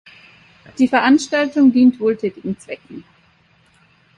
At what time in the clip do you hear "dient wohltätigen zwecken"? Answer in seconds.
1.71-3.03